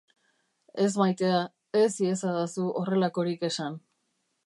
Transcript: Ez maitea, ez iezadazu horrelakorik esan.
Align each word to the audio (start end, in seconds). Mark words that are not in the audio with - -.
Ez 0.85 0.87
maitea, 1.01 1.37
ez 1.83 1.91
iezadazu 2.07 2.69
horrelakorik 2.83 3.49
esan. 3.53 3.83